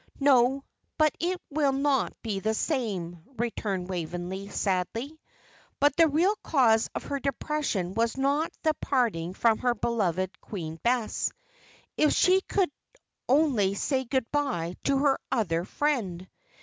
[0.19, 0.63] "No,
[0.97, 5.19] but it will not be the same," returned Waveney, sadly.
[5.79, 10.79] But the real cause of her depression was not the parting from her beloved Queen
[10.81, 11.31] Bess.
[11.97, 12.71] If she could
[13.29, 16.27] only say good bye to her other friend!